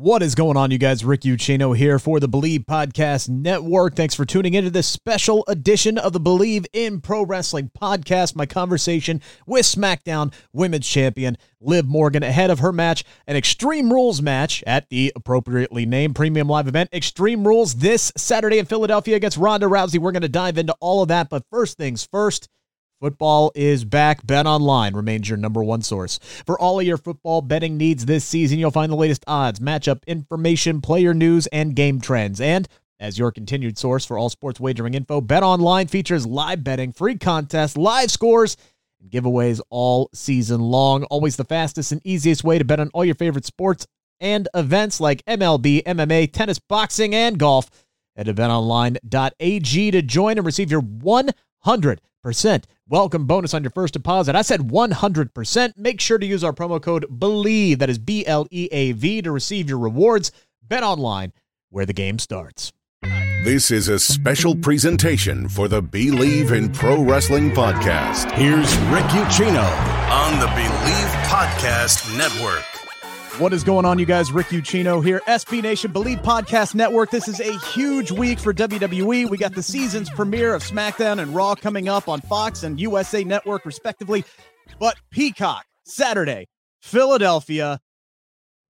[0.00, 1.04] What is going on, you guys?
[1.04, 3.96] Rick Ucchino here for the Bleav Podcast Network.
[3.96, 8.36] Thanks for tuning into this special edition of the Bleav in Pro Wrestling podcast.
[8.36, 14.22] My conversation with SmackDown Women's Champion Liv Morgan ahead of her match, an Extreme Rules
[14.22, 19.36] match at the appropriately named Premium Live event, Extreme Rules, this Saturday in Philadelphia against
[19.36, 19.98] Ronda Rousey.
[19.98, 22.48] We're going to dive into all of that, but first things first.
[23.00, 24.26] Football is back.
[24.26, 26.18] Bet Online remains your number one source.
[26.44, 30.04] For all of your football betting needs this season, you'll find the latest odds, matchup
[30.06, 32.40] information, player news, and game trends.
[32.40, 32.66] And
[32.98, 37.16] as your continued source for all sports wagering info, Bet Online features live betting, free
[37.16, 38.56] contests, live scores,
[39.00, 41.04] and giveaways all season long.
[41.04, 43.86] Always the fastest and easiest way to bet on all your favorite sports
[44.18, 47.70] and events like MLB, MMA, tennis, boxing, and golf.
[48.16, 53.94] Head to betonline.ag to join and receive your 100 percent welcome bonus on your first
[53.94, 54.34] deposit.
[54.34, 55.72] I said 100%.
[55.76, 59.22] Make sure to use our promo code BLEAV, that is B L E A V,
[59.22, 60.32] to receive your rewards.
[60.62, 61.32] Bet online
[61.70, 62.72] where the game starts.
[63.44, 68.30] This is a special presentation for the Bleav in Pro Wrestling podcast.
[68.32, 69.64] Here's Rick Ucchino
[70.10, 72.77] on the Bleav Podcast Network.
[73.38, 74.32] What is going on, you guys?
[74.32, 77.12] Rick Ucchino here, SB Nation Bleav Podcast Network.
[77.12, 79.30] This is a huge week for WWE.
[79.30, 83.22] We got the season's premiere of SmackDown and Raw coming up on Fox and USA
[83.22, 84.24] Network, respectively.
[84.80, 86.48] But Peacock, Saturday,
[86.82, 87.78] Philadelphia.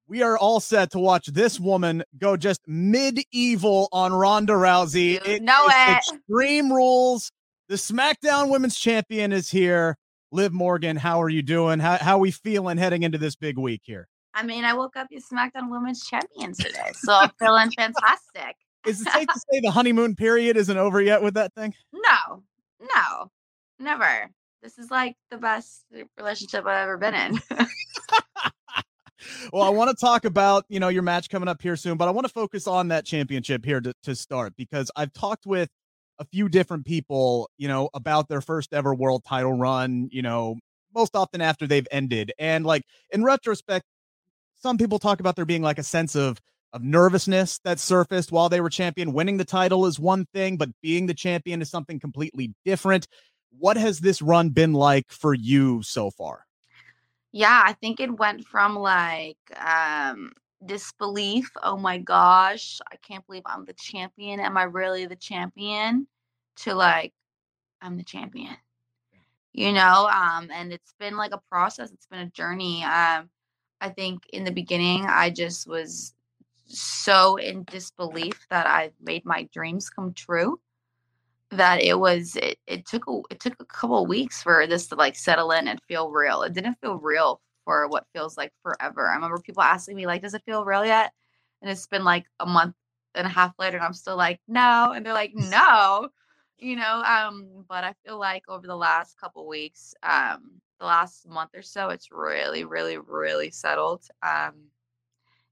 [0.07, 5.27] We are all set to watch this woman go just medieval on Ronda Rousey.
[5.27, 5.97] You know it.
[5.97, 7.33] Extreme rules.
[7.69, 9.97] The SmackDown Women's Champion is here.
[10.31, 11.79] Liv Morgan, how are you doing?
[11.79, 14.09] How, how are we feeling heading into this big week here?
[14.39, 18.55] I mean, I woke up as SmackDown Women's Champion today, so I'm feeling fantastic.
[18.87, 21.75] Is it safe to say the honeymoon period isn't over yet with that thing?
[21.93, 22.45] No,
[22.81, 23.33] no,
[23.81, 24.31] never.
[24.63, 25.83] This is like the best
[26.17, 27.41] relationship I've ever been in.
[29.53, 32.07] well, I want to talk about you know your match coming up here soon, but
[32.07, 35.69] I want to focus on that championship here to, to start because I've talked with
[36.21, 40.59] a few different people, you know, about their first ever world title run, you know,
[40.95, 42.33] most often after they've ended.
[42.39, 43.85] And like in retrospect,
[44.59, 46.41] some people talk about there being like a sense of
[46.73, 49.13] of nervousness that surfaced while they were champion.
[49.15, 53.09] Winning the title is one thing, but being the champion is something completely different.
[53.59, 56.45] What has this run been like for you so far?
[57.33, 60.33] Yeah, I think it went from like um
[60.65, 64.41] disbelief, oh my gosh, I can't believe I'm the champion.
[64.41, 66.07] Am I really the champion?
[66.59, 67.13] To like
[67.81, 68.57] I'm the champion.
[69.53, 72.85] You know, um and it's been like a process, it's been a journey.
[72.85, 73.31] Um
[73.81, 76.15] I think in the beginning, I just was
[76.67, 80.61] so in disbelief that I made my dreams come true.
[81.51, 84.97] That it was it, it took a it took a couple weeks for this to
[84.97, 86.43] like settle in and feel real.
[86.43, 89.09] It didn't feel real for what feels like forever.
[89.11, 91.13] I remember people asking me like, "Does it feel real yet?"
[91.63, 92.75] And it's been like a month
[93.15, 96.11] and a half later, and I'm still like, "No," and they're like, "No."
[96.59, 101.29] you know um but i feel like over the last couple weeks um the last
[101.29, 104.55] month or so it's really really really settled um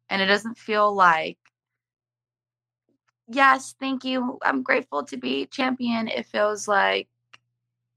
[0.08, 1.38] and it doesn't feel like
[3.28, 7.08] yes thank you i'm grateful to be champion it feels like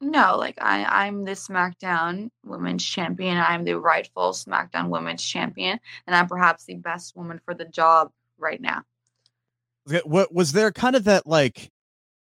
[0.02, 6.16] no like i i'm the smackdown women's champion i'm the rightful smackdown women's champion and
[6.16, 8.84] i'm perhaps the best woman for the job right now.
[10.06, 11.72] What was there kind of that like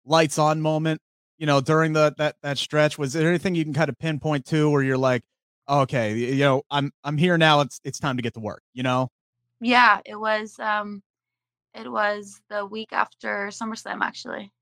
[0.04, 1.00] lights on moment
[1.38, 4.44] you know during the that that stretch was there anything you can kind of pinpoint
[4.44, 5.22] to where you're like
[5.68, 8.82] okay you know i'm i'm here now it's it's time to get to work you
[8.82, 9.10] know?
[9.60, 11.02] Yeah it was um
[11.74, 14.52] it was the week after SummerSlam actually.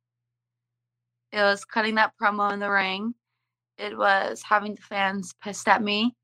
[1.31, 3.15] It was cutting that promo in the ring.
[3.79, 6.15] It was having the fans pissed at me.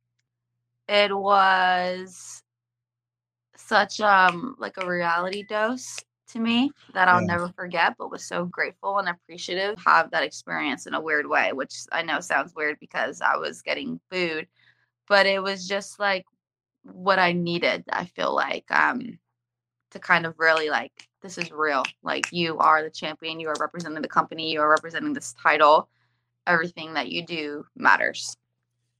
[0.88, 2.42] It was
[3.56, 5.98] such um like a reality dose
[6.28, 7.26] to me that I'll yeah.
[7.26, 11.28] never forget, but was so grateful and appreciative to have that experience in a weird
[11.28, 14.46] way, which I know sounds weird because I was getting booed,
[15.08, 16.24] but it was just like
[16.82, 19.18] what I needed, I feel like, um,
[19.90, 20.92] to kind of really like,
[21.22, 21.82] this is real.
[22.02, 25.88] Like you are the champion, you are representing the company, you are representing this title.
[26.46, 28.34] Everything that you do matters.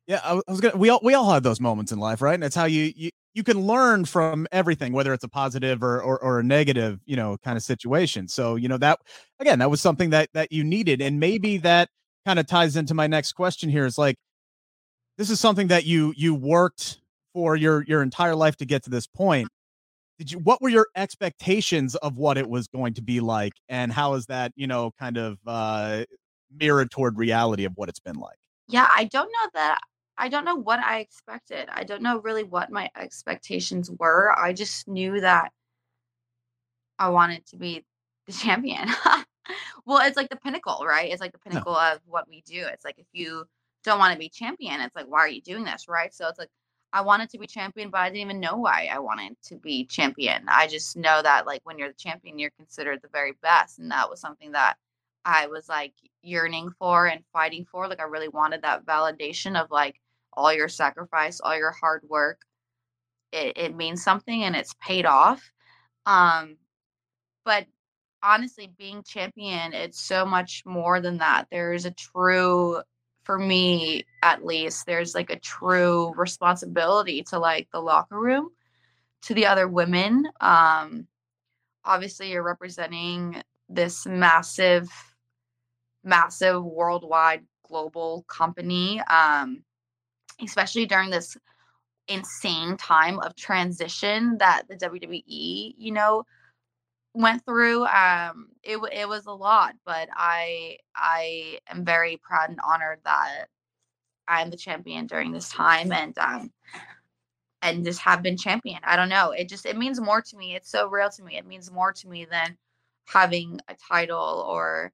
[0.07, 0.77] Yeah, I was gonna.
[0.77, 2.35] We all we all have those moments in life, right?
[2.35, 6.03] And it's how you you you can learn from everything, whether it's a positive or,
[6.03, 8.29] or or a negative, you know, kind of situation.
[8.29, 8.99] So you know that
[9.41, 11.89] again, that was something that that you needed, and maybe that
[12.27, 13.87] kind of ties into my next question here.
[13.87, 14.17] Is like
[15.19, 17.01] this is something that you you worked
[17.35, 19.49] for your your entire life to get to this point.
[20.19, 20.39] Did you?
[20.39, 24.27] What were your expectations of what it was going to be like, and how is
[24.27, 26.05] that you know kind of uh
[26.57, 28.39] mirrored toward reality of what it's been like?
[28.69, 29.81] Yeah, I don't know that
[30.19, 31.69] I don't know what I expected.
[31.73, 34.37] I don't know really what my expectations were.
[34.37, 35.53] I just knew that
[36.99, 37.85] I wanted to be
[38.27, 38.89] the champion.
[39.87, 41.11] well, it's like the pinnacle, right?
[41.11, 41.95] It's like the pinnacle yeah.
[41.95, 42.67] of what we do.
[42.67, 43.45] It's like if you
[43.85, 46.13] don't want to be champion, it's like why are you doing this, right?
[46.13, 46.51] So it's like
[46.93, 49.85] I wanted to be champion, but I didn't even know why I wanted to be
[49.85, 50.45] champion.
[50.49, 53.91] I just know that like when you're the champion, you're considered the very best, and
[53.93, 54.77] that was something that
[55.25, 55.93] I was like
[56.23, 57.87] yearning for and fighting for.
[57.87, 60.01] Like I really wanted that validation of like
[60.39, 62.41] all your sacrifice, all your hard work.
[63.33, 65.43] It, it means something and it's paid off.
[66.07, 66.57] Um,
[67.45, 67.67] but
[68.23, 71.47] honestly, being champion, it's so much more than that.
[71.51, 72.81] There's a true,
[73.25, 78.51] for me at least, there's like a true responsibility to like the locker room,
[79.23, 80.27] to the other women.
[80.41, 81.07] Um,
[81.85, 84.89] obviously, you're representing this massive,
[86.05, 89.01] massive worldwide global company.
[89.01, 89.63] Um,
[90.43, 91.37] especially during this
[92.09, 96.25] insane time of transition that the WWE, you know,
[97.15, 97.85] went through.
[97.87, 103.47] Um, it it was a lot, but I I am very proud and honored that
[104.27, 106.53] I'm the champion during this time, and um,
[107.63, 108.81] and just have been champion.
[108.85, 109.33] I don't know.
[109.33, 110.55] It just it means more to me.
[110.55, 111.37] It's so real to me.
[111.37, 112.57] It means more to me than
[113.07, 114.93] having a title or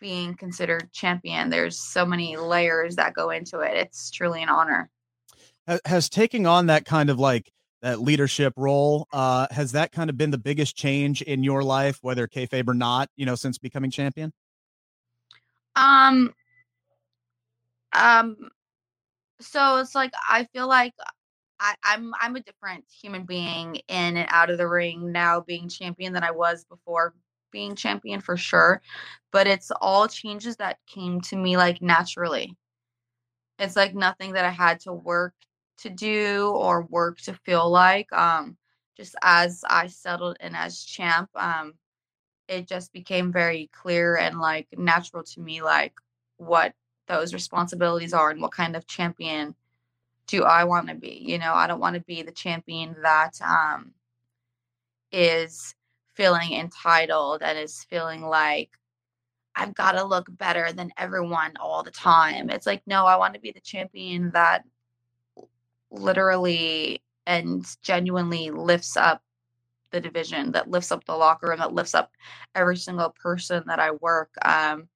[0.00, 1.50] being considered champion.
[1.50, 3.76] There's so many layers that go into it.
[3.76, 4.90] It's truly an honor.
[5.84, 7.52] Has taking on that kind of like
[7.82, 11.98] that leadership role, uh, has that kind of been the biggest change in your life,
[12.02, 14.32] whether kayfabe or not, you know, since becoming champion?
[15.76, 16.34] Um,
[17.92, 18.36] um,
[19.40, 20.92] so it's like I feel like
[21.58, 25.68] I, I'm I'm a different human being in and out of the ring now being
[25.68, 27.14] champion than I was before
[27.50, 28.82] being champion for sure,
[29.32, 32.56] but it's all changes that came to me like naturally.
[33.58, 35.34] It's like nothing that I had to work
[35.78, 38.12] to do or work to feel like.
[38.12, 38.56] Um,
[38.96, 41.74] just as I settled in as champ, um,
[42.48, 45.94] it just became very clear and like natural to me, like
[46.36, 46.74] what
[47.06, 49.54] those responsibilities are and what kind of champion
[50.26, 51.22] do I want to be.
[51.24, 53.92] You know, I don't want to be the champion that um,
[55.12, 55.74] is
[56.20, 58.68] feeling entitled and is feeling like
[59.56, 62.50] I've got to look better than everyone all the time.
[62.50, 64.64] It's like, no, I want to be the champion that
[65.90, 69.22] literally and genuinely lifts up
[69.92, 72.10] the division, that lifts up the locker room, that lifts up
[72.54, 74.28] every single person that I work.
[74.44, 74.88] Um,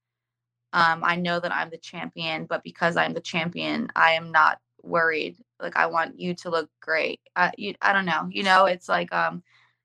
[0.74, 4.58] um, I know that I'm the champion, but because I'm the champion, I am not
[4.82, 5.38] worried.
[5.58, 7.20] Like I want you to look great.
[7.34, 8.28] I, you, I don't know.
[8.30, 9.42] You know, it's like um,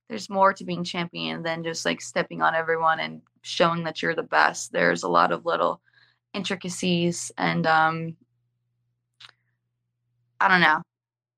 [0.10, 4.16] there's more to being champion than just like stepping on everyone and showing that you're
[4.16, 4.72] the best.
[4.72, 5.82] There's a lot of little
[6.34, 8.16] intricacies and um
[10.42, 10.82] I don't know,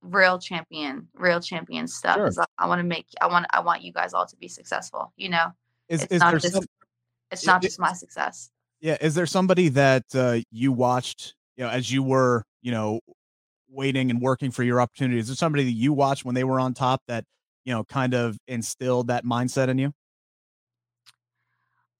[0.01, 2.17] real champion, real champion stuff.
[2.17, 2.31] Sure.
[2.39, 5.11] I, I want to make I want I want you guys all to be successful,
[5.17, 5.47] you know.
[5.89, 6.63] Is, it's is not just some,
[7.31, 8.49] it's not just my success.
[8.79, 13.01] Yeah, is there somebody that uh, you watched, you know, as you were, you know,
[13.69, 15.19] waiting and working for your opportunity?
[15.19, 17.25] Is there somebody that you watched when they were on top that
[17.65, 19.93] you know, kind of instilled that mindset in you?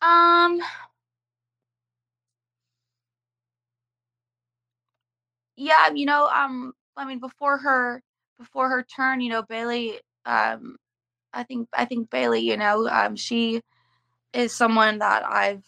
[0.02, 0.60] Um,
[5.56, 8.02] yeah, you know, um, I mean, before her,
[8.40, 10.78] before her turn, you know, Bayley, um,
[11.34, 13.62] I think, I think Bayley, you know, um, she
[14.34, 15.64] is someone that I've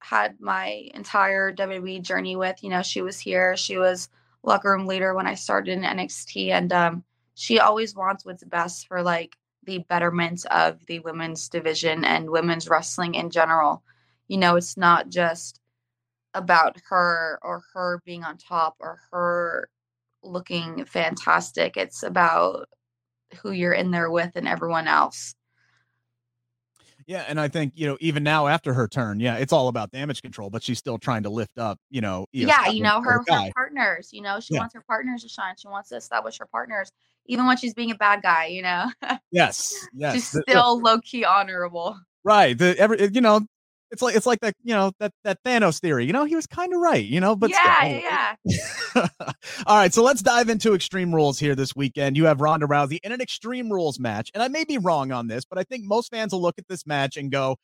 [0.00, 2.62] had my entire WWE journey with.
[2.62, 4.08] You know, she was here, she was
[4.42, 7.04] locker room leader when I started in NXT, and um,
[7.38, 12.68] she always wants what's best for like the betterment of the women's division and women's
[12.68, 13.84] wrestling in general.
[14.26, 15.60] You know, it's not just
[16.34, 19.70] about her or her being on top or her
[20.24, 21.76] looking fantastic.
[21.76, 22.68] It's about
[23.40, 25.36] who you're in there with and everyone else.
[27.08, 29.90] Yeah, and I think you know even now after her turn, yeah, it's all about
[29.90, 32.26] damage control, but she's still trying to lift up, you know.
[32.32, 34.10] yeah, you know her, her partners.
[34.12, 34.60] You know she yeah.
[34.60, 35.54] wants her partners to shine.
[35.56, 36.92] She wants to establish her partners,
[37.24, 38.48] even when she's being a bad guy.
[38.48, 38.90] You know.
[39.32, 39.74] yes.
[39.94, 40.14] Yes.
[40.14, 41.98] she's still low key honorable.
[42.24, 42.56] Right.
[42.58, 43.40] The every you know
[43.90, 46.04] it's like it's like that you know that that Thanos theory.
[46.06, 47.04] You know, he was kind of right.
[47.04, 48.58] You know, but yeah, still.
[48.94, 49.08] yeah.
[49.66, 52.16] All right, so let's dive into Extreme Rules here this weekend.
[52.16, 55.28] You have Ronda Rousey in an Extreme Rules match, and I may be wrong on
[55.28, 57.56] this, but I think most fans will look at this match and go,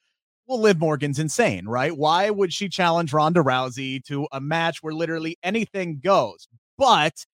[0.47, 1.97] "Well, Liv Morgan's insane, right?
[1.97, 7.25] Why would she challenge Ronda Rousey to a match where literally anything goes?" But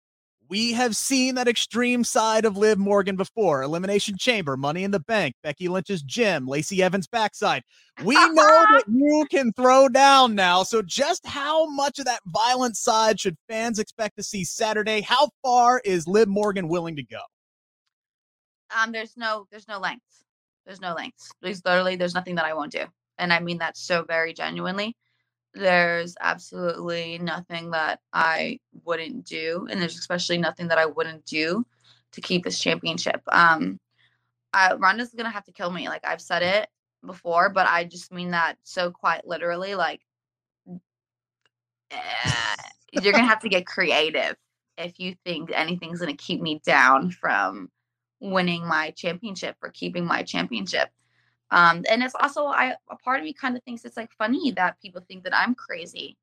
[0.50, 3.62] we have seen that extreme side of Liv Morgan before.
[3.62, 7.62] Elimination Chamber, Money in the Bank, Becky Lynch's gym, Lacey Evans' backside.
[8.04, 10.64] We know that you can throw down now.
[10.64, 15.02] So, just how much of that violent side should fans expect to see Saturday?
[15.02, 17.20] How far is Liv Morgan willing to go?
[18.76, 20.02] Um, there's no, there's no length.
[20.66, 21.30] There's no length.
[21.40, 22.84] There's literally, there's nothing that I won't do,
[23.18, 24.96] and I mean that so very genuinely
[25.54, 31.64] there's absolutely nothing that I wouldn't do, and there's especially nothing that I wouldn't do
[32.12, 33.20] to keep this championship.
[33.28, 33.78] Um,
[34.52, 35.88] I, Ronda's gonna have to kill me.
[35.88, 36.68] Like I've said it
[37.04, 39.74] before, but I just mean that so quite literally.
[39.74, 40.00] Like
[41.90, 42.54] eh,
[42.92, 44.36] you're gonna have to get creative
[44.78, 47.70] if you think anything's gonna keep me down from
[48.20, 50.90] winning my championship or keeping my championship.
[51.50, 54.52] Um, and it's also I a part of me kind of thinks it's like funny
[54.52, 56.16] that people think that I'm crazy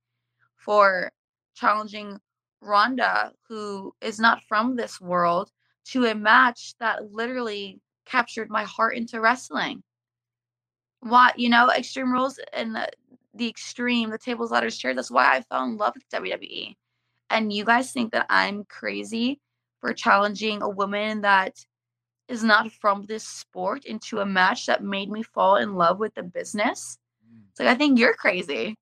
[0.55, 1.11] for
[1.55, 2.19] challenging
[2.61, 5.51] Ronda, who is not from this world,
[5.87, 9.83] to a match that literally captured my heart into wrestling.
[11.01, 12.89] What you know, Extreme Rules and the,
[13.33, 14.95] the extreme, the tables, ladders, chairs.
[14.95, 16.75] That's why I fell in love with WWE.
[17.29, 19.39] And you guys think that I'm crazy
[19.79, 21.53] for challenging a woman that
[22.27, 26.13] is not from this sport into a match that made me fall in love with
[26.15, 26.97] the business.
[27.25, 27.41] Mm.
[27.51, 28.75] It's like I think you're crazy.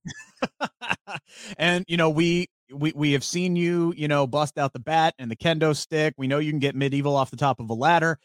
[1.58, 5.14] and you know, we we we have seen you, you know, bust out the bat
[5.20, 6.14] and the kendo stick.
[6.18, 8.20] We know you can get medieval off the top of a ladder.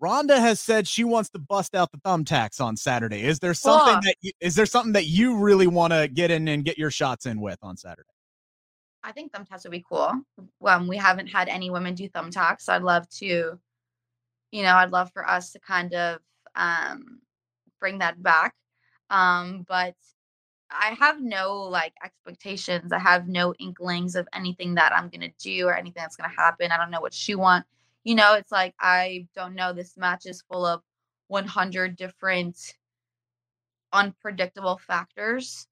[0.00, 3.22] Ronda has said she wants to bust out the thumbtacks on Saturday.
[3.22, 4.02] Is there something cool.
[4.02, 6.90] that you, is there something that you really want to get in and get your
[6.90, 8.08] shots in with on Saturday?
[9.04, 10.12] I think thumbtacks would be cool.
[10.64, 12.68] Um, we haven't had any women do thumbtacks.
[12.68, 13.60] I'd love to
[14.50, 16.20] you know, I'd love for us to kind of
[16.54, 17.20] um,
[17.80, 18.54] bring that back.
[19.10, 19.94] Um, but
[20.70, 22.92] I have no like expectations.
[22.92, 26.72] I have no inklings of anything that I'm gonna do or anything that's gonna happen.
[26.72, 27.66] I don't know what she want.
[28.04, 29.72] You know, it's like I don't know.
[29.72, 30.82] This match is full of
[31.28, 32.56] 100 different
[33.92, 35.66] unpredictable factors.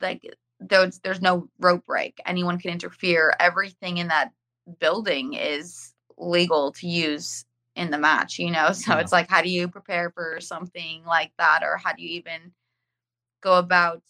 [0.00, 0.22] Like
[0.60, 2.18] there's there's no rope break.
[2.26, 3.34] Anyone can interfere.
[3.40, 4.32] Everything in that
[4.78, 7.44] building is legal to use
[7.76, 8.68] in the match, you know?
[8.72, 9.00] So yeah.
[9.00, 11.62] it's like, how do you prepare for something like that?
[11.62, 12.52] Or how do you even
[13.42, 14.02] go about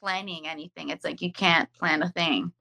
[0.00, 0.90] planning anything?
[0.90, 2.52] It's like you can't plan a thing.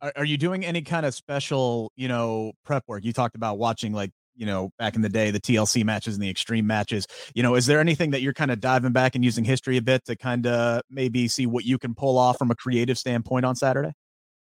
[0.00, 3.04] Are, are you doing any kind of special, you know, prep work?
[3.04, 6.22] You talked about watching like you know back in the day the TLC matches and
[6.22, 9.24] the extreme matches you know is there anything that you're kind of diving back and
[9.24, 12.50] using history a bit to kind of maybe see what you can pull off from
[12.50, 13.92] a creative standpoint on Saturday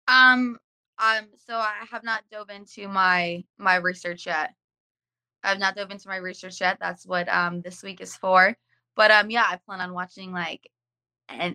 [0.07, 0.57] um
[0.97, 4.55] um so I have not dove into my my research yet
[5.45, 6.77] I've not dove into my research yet.
[6.79, 8.55] That's what um this week is for.
[8.95, 10.69] But um yeah, I plan on watching like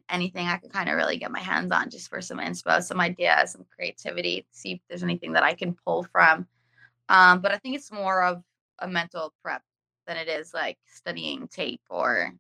[0.09, 3.01] anything I could kind of really get my hands on just for some inspo, some
[3.01, 6.47] ideas, some creativity, see if there's anything that I can pull from.
[7.09, 8.43] Um, but I think it's more of
[8.81, 9.63] a mental prep
[10.07, 12.33] than it is like studying tape or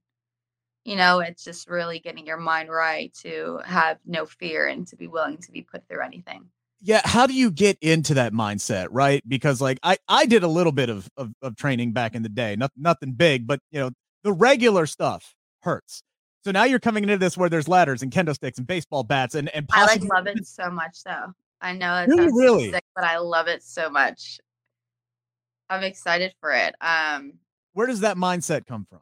[0.84, 4.96] you know, it's just really getting your mind right to have no fear and to
[4.96, 6.48] be willing to be put through anything
[6.80, 9.22] yeah how do you get into that mindset right?
[9.28, 12.28] Because like i i did a little bit of of, of training back in the
[12.28, 13.90] day Not, nothing big but you know
[14.22, 16.02] the regular stuff hurts.
[16.44, 19.34] So now you're coming into this where there's ladders and kendo sticks and baseball bats
[19.34, 21.34] and and possibly- i like love it so much though.
[21.62, 22.70] I know it really, really?
[22.72, 24.40] Sick, but i love it so much.
[25.68, 27.34] I'm excited for it um
[27.74, 29.00] where does that mindset come from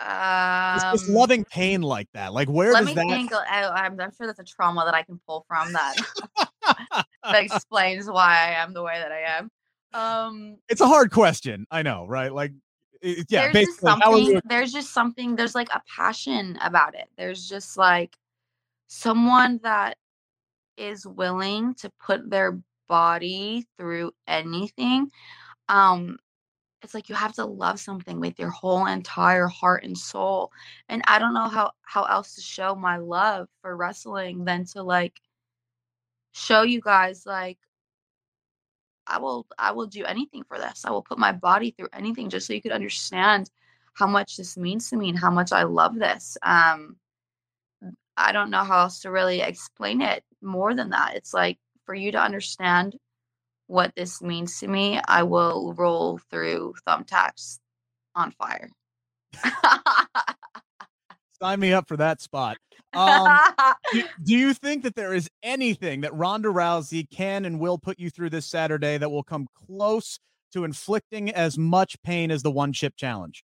[0.00, 2.32] um, just loving pain like that.
[2.32, 3.06] Like where let does me that?
[3.08, 5.96] Think, I, am sure that's a trauma that I can pull from that.
[7.24, 9.50] that explains why I am the way that I am.
[9.92, 11.66] Um, it's a hard question.
[11.70, 12.32] I know, right?
[12.32, 12.52] Like,
[13.02, 13.52] it, yeah.
[13.52, 14.40] There's just something.
[14.44, 15.36] There's just something.
[15.36, 17.08] There's like a passion about it.
[17.18, 18.16] There's just like
[18.86, 19.96] someone that
[20.76, 25.10] is willing to put their body through anything.
[25.68, 26.18] Um,
[26.82, 30.50] it's like you have to love something with your whole entire heart and soul
[30.88, 34.82] and i don't know how how else to show my love for wrestling than to
[34.82, 35.20] like
[36.32, 37.58] show you guys like
[39.06, 42.28] i will i will do anything for this i will put my body through anything
[42.28, 43.50] just so you could understand
[43.94, 46.96] how much this means to me and how much i love this um
[48.16, 51.94] i don't know how else to really explain it more than that it's like for
[51.94, 52.96] you to understand
[53.70, 57.60] what this means to me, I will roll through thumbtacks
[58.16, 58.68] on fire.
[61.40, 62.58] Sign me up for that spot.
[62.92, 63.38] Um,
[63.92, 68.00] do, do, you think that there is anything that Ronda Rousey can and will put
[68.00, 70.18] you through this Saturday that will come close
[70.52, 73.44] to inflicting as much pain as the one chip challenge?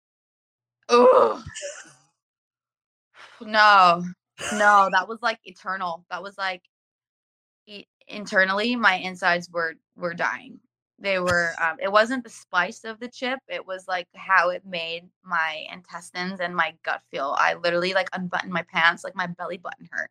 [0.89, 1.43] Oh
[3.41, 4.03] no,
[4.53, 6.03] no, that was like eternal.
[6.09, 6.63] That was like
[8.07, 10.59] internally my insides were were dying.
[10.99, 14.65] They were um it wasn't the spice of the chip, it was like how it
[14.65, 17.35] made my intestines and my gut feel.
[17.37, 20.09] I literally like unbuttoned my pants, like my belly button hurt.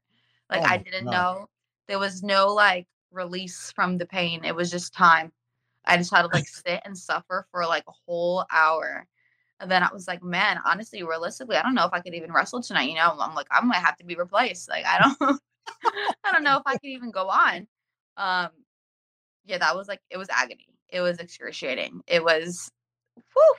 [0.51, 1.13] Like Oh I didn't God.
[1.13, 1.47] know
[1.89, 4.45] there was no like release from the pain.
[4.45, 5.33] It was just time.
[5.87, 9.07] I just had to like sit and suffer for like a whole hour.
[9.61, 12.33] And then I was like, man, honestly, realistically, I don't know if I could even
[12.33, 12.89] wrestle tonight.
[12.89, 14.69] You know, I'm like, I'm gonna have to be replaced.
[14.69, 15.41] Like, I don't,
[16.25, 17.67] I don't know if I could even go on.
[18.17, 18.49] Um,
[19.45, 20.67] yeah, that was like, it was agony.
[20.89, 22.01] It was excruciating.
[22.07, 22.71] It was,
[23.33, 23.55] whew,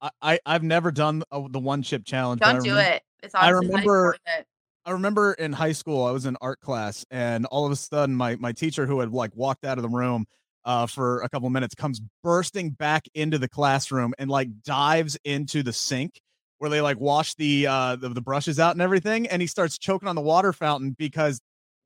[0.00, 2.40] I, I I've never done uh, the one chip challenge.
[2.40, 3.02] don't do it.
[3.22, 4.46] It's I honestly not even remember- it.
[4.84, 8.16] I remember in high school, I was in art class, and all of a sudden,
[8.16, 10.26] my my teacher, who had like walked out of the room
[10.64, 15.62] uh, for a couple minutes, comes bursting back into the classroom and like dives into
[15.62, 16.20] the sink
[16.58, 19.78] where they like wash the uh the, the brushes out and everything, and he starts
[19.78, 21.40] choking on the water fountain because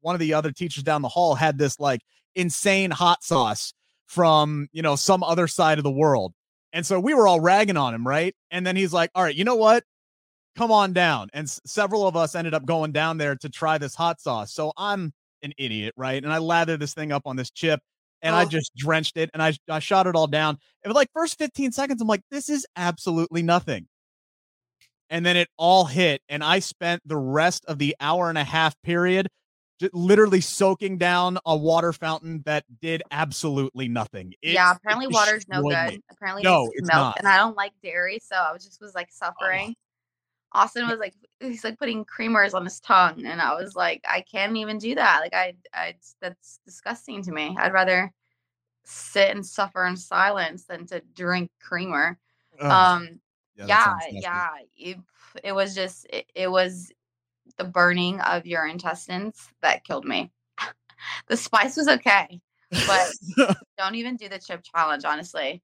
[0.06, 2.00] one of the other teachers down the hall had this like
[2.36, 3.74] insane hot sauce
[4.06, 6.32] from you know some other side of the world.
[6.72, 8.34] And so we were all ragging on him, right?
[8.50, 9.82] And then he's like, "All right, you know what?
[10.56, 11.28] come on down.
[11.34, 14.54] And s- several of us ended up going down there to try this hot sauce.
[14.54, 16.22] So I'm an idiot, right?
[16.24, 17.78] And I lathered this thing up on this chip
[18.22, 18.48] and I Oh.
[18.48, 20.56] just drenched it and I, I shot it all down.
[20.82, 23.86] And like first 15 seconds, I'm like, this is absolutely nothing.
[25.10, 26.22] And then it all hit.
[26.28, 29.28] And I spent the rest of the hour and a half period
[29.92, 34.34] literally soaking down a water fountain that did absolutely nothing.
[34.42, 35.92] It- yeah, apparently water's no good.
[35.92, 36.02] me.
[36.10, 37.18] Apparently No, it it's milk, not.
[37.18, 39.74] and I don't like dairy, so I was just was like suffering.
[40.52, 44.22] Austin was like, he's like putting creamers on his tongue, and I was like, I
[44.22, 45.20] can't even do that.
[45.20, 47.54] Like, I, I, that's disgusting to me.
[47.58, 48.12] I'd rather
[48.84, 52.18] sit and suffer in silence than to drink creamer.
[52.60, 53.20] Ugh, Um,
[53.56, 54.98] that yeah, yeah, it,
[55.44, 56.90] it was just, it, it was
[57.58, 60.30] the burning of your intestines that killed me.
[61.28, 62.40] the spice was okay,
[62.86, 65.62] but don't even do the chip challenge, honestly.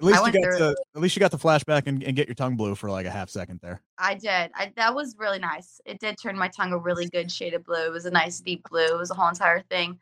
[0.00, 2.34] At least you got to at least you got the flashback and, and get your
[2.34, 3.80] tongue blue for like a half second there.
[3.98, 4.50] I did.
[4.54, 5.80] I that was really nice.
[5.84, 7.86] It did turn my tongue a really good shade of blue.
[7.86, 8.86] It was a nice deep blue.
[8.86, 10.00] It was a whole entire thing.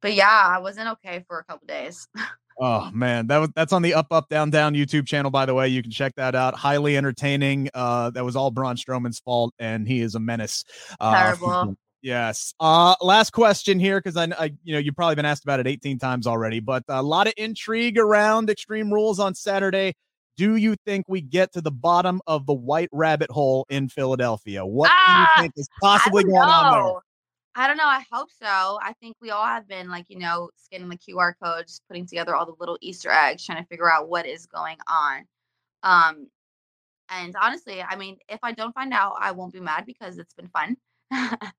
[0.00, 2.06] But yeah, I wasn't okay for a couple days.
[2.58, 5.30] Oh man, that was that's on the Up Up Down Down YouTube channel.
[5.30, 6.54] By the way, you can check that out.
[6.54, 7.68] Highly entertaining.
[7.74, 10.64] Uh, that was all Braun Strowman's fault, and he is a menace.
[10.98, 11.76] Uh, Terrible.
[12.02, 12.54] Yes.
[12.60, 15.66] Uh, last question here because I, I, you know, you've probably been asked about it
[15.66, 19.94] 18 times already, but a lot of intrigue around Extreme Rules on Saturday.
[20.36, 24.64] Do you think we get to the bottom of the White Rabbit Hole in Philadelphia?
[24.64, 27.00] What Ah, do you think is possibly going on there?
[27.58, 27.86] I don't know.
[27.86, 28.78] I hope so.
[28.82, 32.06] I think we all have been like, you know, scanning the QR code, just putting
[32.06, 35.24] together all the little Easter eggs, trying to figure out what is going on.
[35.82, 36.28] Um,
[37.08, 40.34] and honestly, I mean, if I don't find out, I won't be mad because it's
[40.34, 40.76] been fun.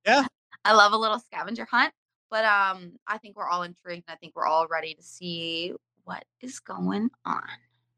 [0.06, 0.28] Yeah.
[0.66, 1.94] I love a little scavenger hunt,
[2.30, 5.74] but um, I think we're all intrigued and I think we're all ready to see
[6.04, 7.42] what is going on.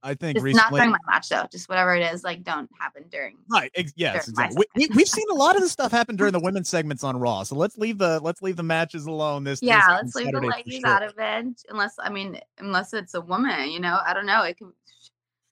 [0.01, 1.45] I think Just not recently, during my match though.
[1.51, 3.37] Just whatever it is, like don't happen during.
[3.49, 3.71] Right.
[3.75, 4.25] Ex- yes.
[4.25, 4.65] During Exactly.
[4.75, 7.17] We, we, we've seen a lot of this stuff happen during the women's segments on
[7.17, 7.43] Raw.
[7.43, 9.43] So let's leave the let's leave the matches alone.
[9.43, 10.89] This Yeah, this let's leave the Saturday for ladies sure.
[10.89, 11.63] out of it.
[11.69, 14.43] Unless I mean, unless it's a woman, you know, I don't know.
[14.43, 14.71] It could.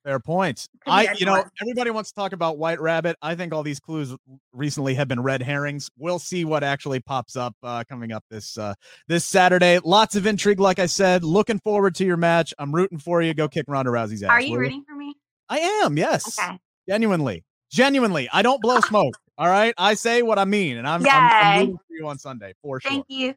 [0.04, 0.68] Fair point.
[0.86, 3.18] I, you know, everybody wants to talk about White Rabbit.
[3.22, 4.16] I think all these clues
[4.54, 5.90] recently have been red herrings.
[5.98, 8.74] We'll see what actually pops up uh, coming up this uh,
[9.08, 9.80] this Saturday.
[9.84, 11.24] Lots of intrigue, like I said.
[11.26, 12.54] Looking forward to your match.
[12.58, 13.34] I'm rooting for you.
[13.34, 14.30] Go kick Ronda Rousey's ass.
[14.30, 15.14] Are you rooting for me?
[15.50, 15.98] I am.
[15.98, 16.40] Yes.
[16.40, 16.58] Okay.
[16.88, 17.44] Genuinely.
[17.70, 18.30] Genuinely.
[18.32, 19.16] I don't blow smoke.
[19.38, 19.74] All right.
[19.78, 22.80] I say what I mean, and I'm, I'm, I'm rooting for you on Sunday for
[22.80, 22.92] sure.
[22.92, 23.36] Thank you.